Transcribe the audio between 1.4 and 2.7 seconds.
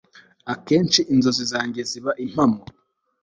zanjye ziba impamo